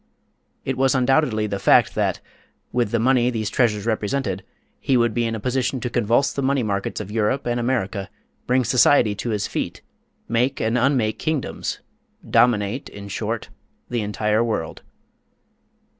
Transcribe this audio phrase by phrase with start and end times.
[0.65, 2.21] It was undoubtedly the fact that,
[2.71, 4.43] with the money these treasures represented,
[4.79, 8.09] he would be in a position to convulse the money markets of Europe and America,
[8.47, 9.83] bring society to his feet,
[10.27, 11.81] make and unmake kingdoms
[12.27, 13.49] dominate, in short,
[13.91, 14.81] the entire world.